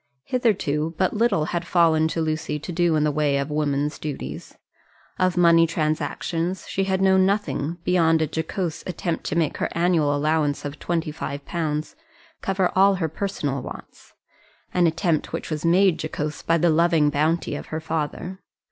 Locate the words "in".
2.95-3.03